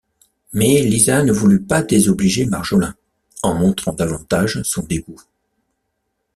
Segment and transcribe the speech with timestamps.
[0.53, 2.95] Mais Lisa ne voulut pas désobliger Marjolin,
[3.43, 5.21] en montrant davantage son dégoût.